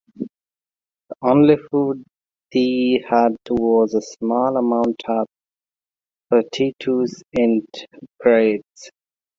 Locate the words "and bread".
7.35-8.61